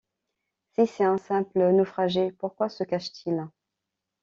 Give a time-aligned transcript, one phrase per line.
[0.71, 3.47] Si c’est un simple naufragé, pourquoi se cache-t-il?